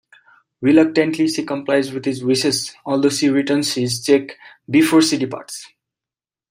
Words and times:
Reluctantly, 0.61 1.27
she 1.27 1.45
complies 1.45 1.91
with 1.91 2.05
his 2.05 2.23
wishes, 2.23 2.73
although 2.87 3.07
she 3.11 3.29
returns 3.29 3.75
his 3.75 4.03
cheque 4.03 4.35
before 4.67 5.03
she 5.03 5.15
departs. 5.15 5.67